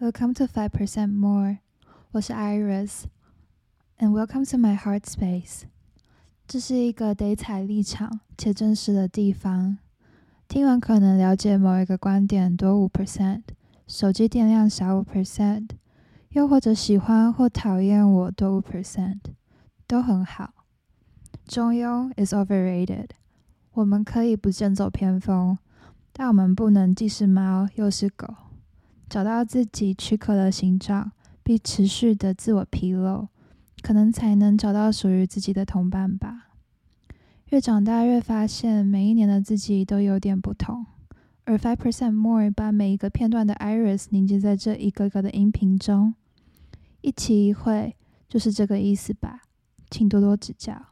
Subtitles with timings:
[0.00, 1.58] Welcome to Five Percent More，
[2.10, 5.62] 我是 Iris，and welcome to my heart space。
[6.46, 9.78] 这是一个得踩立场且真实的地方。
[10.48, 13.42] 听完可能了解某一个观点多五 percent，
[13.86, 15.68] 手机电量少五 percent，
[16.30, 19.20] 又或者喜欢或讨厌我多五 percent，
[19.86, 20.52] 都很好。
[21.46, 23.10] 中庸 is overrated。
[23.74, 25.56] 我们可以不剑走偏锋，
[26.12, 28.34] 但我们不能既是猫又是狗。
[29.09, 31.11] 找到自己躯壳的形状，
[31.43, 33.29] 并持续的自我披露，
[33.81, 36.49] 可能才能找到属于自己的同伴吧。
[37.49, 40.85] 越长大，越发现每一年的自己都有点不同。
[41.45, 46.13] 而 Five Percent More 把每一个片段的 Iris 凝结在这一个个的音频中，
[46.99, 47.95] 一期一会，
[48.27, 49.43] 就是这个意思吧。
[49.89, 50.87] 请多多指教。